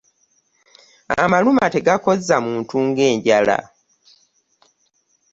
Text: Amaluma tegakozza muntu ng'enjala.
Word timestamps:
Amaluma 1.23 1.65
tegakozza 1.73 2.35
muntu 2.45 2.75
ng'enjala. 2.87 3.57